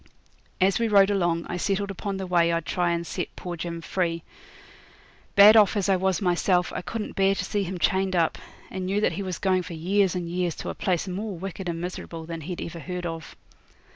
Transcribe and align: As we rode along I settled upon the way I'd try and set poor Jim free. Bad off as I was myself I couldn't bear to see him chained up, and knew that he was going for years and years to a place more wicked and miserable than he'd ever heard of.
As 0.59 0.79
we 0.79 0.87
rode 0.87 1.11
along 1.11 1.45
I 1.47 1.57
settled 1.57 1.91
upon 1.91 2.17
the 2.17 2.25
way 2.25 2.51
I'd 2.51 2.65
try 2.65 2.89
and 2.89 3.05
set 3.05 3.35
poor 3.35 3.55
Jim 3.55 3.81
free. 3.81 4.23
Bad 5.35 5.55
off 5.55 5.77
as 5.77 5.89
I 5.89 5.95
was 5.95 6.19
myself 6.23 6.73
I 6.73 6.81
couldn't 6.81 7.15
bear 7.15 7.35
to 7.35 7.45
see 7.45 7.61
him 7.61 7.77
chained 7.77 8.15
up, 8.15 8.39
and 8.71 8.87
knew 8.87 8.99
that 8.99 9.11
he 9.11 9.21
was 9.21 9.37
going 9.37 9.61
for 9.61 9.73
years 9.73 10.15
and 10.15 10.27
years 10.27 10.55
to 10.55 10.69
a 10.69 10.73
place 10.73 11.07
more 11.07 11.37
wicked 11.37 11.69
and 11.69 11.79
miserable 11.79 12.25
than 12.25 12.41
he'd 12.41 12.61
ever 12.63 12.79
heard 12.79 13.05
of. 13.05 13.35